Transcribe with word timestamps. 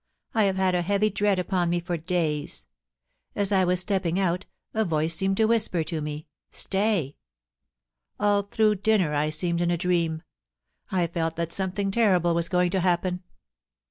I 0.33 0.45
have 0.45 0.55
had 0.55 0.73
a 0.73 0.81
heavy 0.81 1.11
dread 1.11 1.37
upon 1.37 1.69
me 1.69 1.79
for 1.79 1.95
days. 1.95 2.65
As 3.35 3.51
I 3.51 3.63
was 3.63 3.81
stepping 3.81 4.17
out, 4.17 4.47
a 4.73 4.83
voice 4.83 5.13
seemed 5.13 5.37
to 5.37 5.45
whisper 5.45 5.83
to 5.83 6.01
me^" 6.01 6.25
Stay!" 6.63 7.17
All 8.19 8.41
through 8.41 8.77
dinner 8.77 9.13
I 9.13 9.29
seemed 9.29 9.61
in 9.61 9.69
a 9.69 9.77
dream. 9.77 10.23
I 10.91 11.05
felt 11.05 11.35
that 11.35 11.53
something 11.53 11.91
terrible 11.91 12.33
was 12.33 12.49
going 12.49 12.71
to 12.71 12.79
happen. 12.79 13.21